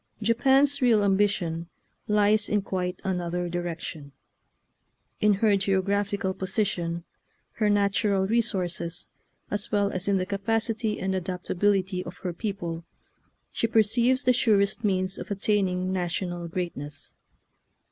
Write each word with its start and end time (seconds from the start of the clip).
Japan's 0.19 0.81
real 0.81 1.03
ambition 1.03 1.69
lies 2.07 2.49
in 2.49 2.63
quite 2.63 2.99
an 3.03 3.21
other 3.21 3.47
direction. 3.47 4.13
In 5.19 5.35
her 5.35 5.55
geographical 5.55 6.33
po 6.33 6.47
sition, 6.47 7.03
her 7.57 7.69
natural 7.69 8.25
resources, 8.25 9.07
as 9.51 9.71
well 9.71 9.91
as 9.91 10.07
in 10.07 10.17
the 10.17 10.25
capacity 10.25 10.99
and 10.99 11.13
adaptability 11.13 12.03
of 12.03 12.17
her 12.25 12.33
people, 12.33 12.83
she 13.51 13.67
perceives 13.67 14.23
the 14.23 14.33
surest 14.33 14.83
means 14.83 15.19
of 15.19 15.29
attaining 15.29 15.93
national 15.93 16.47
greatness." 16.47 17.15